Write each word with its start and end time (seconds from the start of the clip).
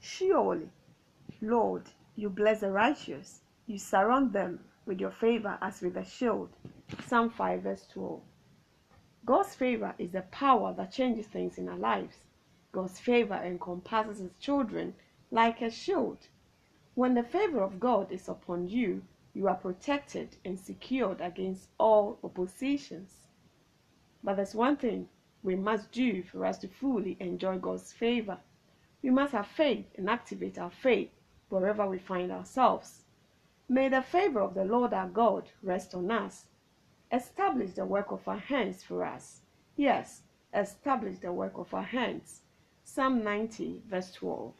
Surely, 0.00 0.70
Lord, 1.40 1.90
you 2.14 2.30
bless 2.30 2.60
the 2.60 2.70
righteous. 2.70 3.40
You 3.66 3.78
surround 3.78 4.32
them 4.32 4.64
with 4.86 5.00
your 5.00 5.10
favor 5.10 5.58
as 5.60 5.82
with 5.82 5.96
a 5.96 6.04
shield. 6.04 6.50
Psalm 7.06 7.30
5, 7.30 7.62
verse 7.62 7.86
12. 7.92 8.20
God's 9.24 9.54
favor 9.54 9.94
is 9.98 10.12
the 10.12 10.22
power 10.22 10.72
that 10.74 10.92
changes 10.92 11.26
things 11.26 11.58
in 11.58 11.68
our 11.68 11.76
lives. 11.76 12.16
God's 12.72 12.98
favor 12.98 13.34
encompasses 13.34 14.18
his 14.18 14.30
children 14.38 14.94
like 15.30 15.60
a 15.60 15.70
shield. 15.70 16.28
When 16.94 17.14
the 17.14 17.22
favor 17.22 17.60
of 17.62 17.78
God 17.78 18.10
is 18.10 18.28
upon 18.28 18.68
you, 18.68 19.02
you 19.34 19.46
are 19.48 19.54
protected 19.54 20.36
and 20.44 20.58
secured 20.58 21.20
against 21.20 21.68
all 21.78 22.18
oppositions. 22.24 23.28
But 24.24 24.36
there's 24.36 24.54
one 24.54 24.76
thing 24.76 25.08
we 25.42 25.56
must 25.56 25.92
do 25.92 26.22
for 26.22 26.44
us 26.44 26.58
to 26.58 26.68
fully 26.68 27.16
enjoy 27.20 27.58
God's 27.58 27.92
favor. 27.92 28.38
We 29.02 29.10
must 29.10 29.32
have 29.32 29.46
faith 29.46 29.86
and 29.96 30.10
activate 30.10 30.58
our 30.58 30.70
faith 30.70 31.10
wherever 31.48 31.86
we 31.86 31.98
find 31.98 32.32
ourselves. 32.32 33.04
May 33.68 33.88
the 33.88 34.02
favor 34.02 34.40
of 34.40 34.54
the 34.54 34.64
Lord 34.64 34.92
our 34.92 35.08
God 35.08 35.50
rest 35.62 35.94
on 35.94 36.10
us. 36.10 36.46
Establish 37.12 37.72
the 37.72 37.86
work 37.86 38.10
of 38.10 38.26
our 38.26 38.38
hands 38.38 38.82
for 38.82 39.04
us. 39.04 39.40
Yes, 39.76 40.22
establish 40.52 41.18
the 41.18 41.32
work 41.32 41.56
of 41.56 41.72
our 41.72 41.82
hands. 41.82 42.42
Psalm 42.84 43.22
90, 43.22 43.82
verse 43.88 44.12
12. 44.12 44.54